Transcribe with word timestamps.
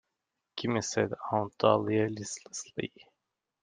"Gimme," 0.55 0.81
said 0.81 1.13
Aunt 1.31 1.55
Dahlia 1.59 2.07
listlessly. 2.09 2.91